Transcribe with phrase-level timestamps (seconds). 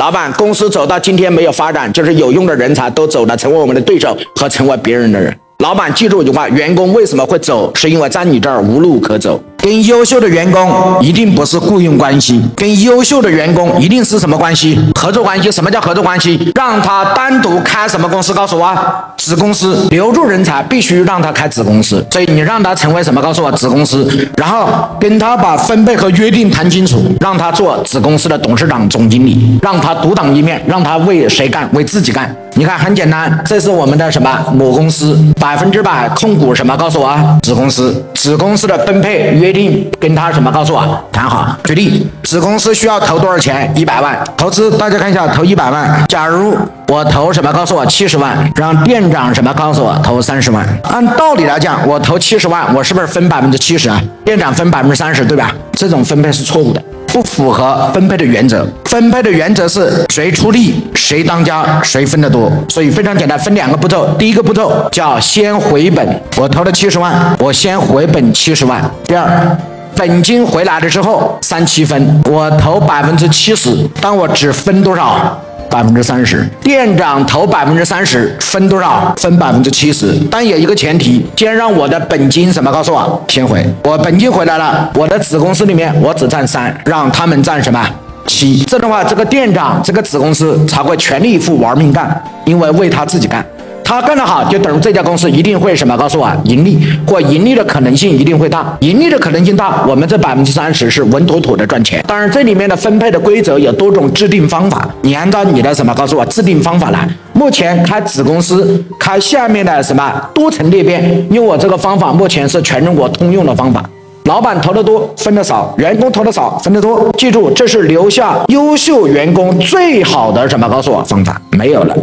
[0.00, 5.30] 老板，公司走到今天没有发展，就是有用的人才都走了，成为我们的对手和成为别人的人。
[5.58, 7.70] 老板，记住一句话：员工为什么会走？
[7.74, 9.38] 是因为在你这儿无路可走。
[9.62, 14.78] 跟优秀的员工一定不是雇佣关系，跟优秀的员工一定是什么关系？
[14.98, 15.50] 合作关系。
[15.50, 16.50] 什么叫合作关系？
[16.54, 18.32] 让他单独开什么公司？
[18.32, 18.74] 告诉我，
[19.18, 19.86] 子公司。
[19.90, 23.20] 留住人才必须让他开子公司，所以你让他成为什么？
[23.20, 24.08] 告诉我，子公司。
[24.36, 24.66] 然后
[24.98, 31.68] 跟他把分配和约定谈清楚，让他做子公司的董事长、总经理，让他独当一面，让他为谁干？
[31.74, 32.34] 为自己干。
[32.54, 36.76] 你看很简单，这是我们的什么母公司，百分之百控股什么？
[36.76, 40.50] 告诉我，子公司，子公司的分配约定跟他什么？
[40.50, 41.56] 告诉我，谈好。
[41.64, 43.72] 举例，子公司需要投多少钱？
[43.76, 46.04] 一百万投资，大家看一下，投一百万。
[46.08, 46.56] 假如
[46.88, 47.52] 我投什么？
[47.52, 49.52] 告诉我七十万，让店长什么？
[49.54, 50.66] 告诉我投三十万。
[50.84, 54.00] 按道理来讲，我投七十万，我是不是分百分之七十啊？
[54.24, 55.54] 店长分百分之三十，对吧？
[55.72, 56.82] 这种分配是错误的。
[57.12, 64.06] 不符合分配的原则，分配的原则是谁出力谁当家谁分得多，所以非常简单，分两个步骤。
[64.18, 68.80] 第一个步骤叫先回本，我投了七十万，我先回本七十万。
[69.04, 69.56] 第二，
[69.96, 75.36] 本金回来的时候三七分，我投百分之七十，但我只分多少？
[75.70, 79.14] 百分之三十，店长投百分之三十，分多少？
[79.16, 80.18] 分百分之七十。
[80.30, 82.70] 但有一个前提，先让我的本金什么？
[82.72, 83.64] 告诉我，先回。
[83.84, 87.88] 我本金回来了，我的子公司里面我只占三，让他们占什么？
[88.26, 88.58] 七。
[88.64, 93.44] 这样的话，这个店长这个子公司才会全力以赴玩命干，因为为他自己干。
[93.90, 95.96] 他干得好，就等于这家公司一定会什么？
[95.96, 98.72] 告诉我，盈利或盈利的可能性一定会大。
[98.82, 102.00] 盈利的可能性大，我们这百分之三十是稳妥妥的赚钱。
[102.06, 107.08] 当然，这里面的分配的规则有多种制定方法，你按照你的什么告诉我制定方法来。
[107.32, 113.84] 目前开子公司，开下面的什么多层裂变，用我这个方法，目前是全中国通用的方法。
[114.26, 117.10] 老板投的多，分的少；员工投的少，分的多。
[117.18, 120.68] 记住，这是留下优秀员工最好的什么？
[120.68, 121.96] 告诉我方法，没有了。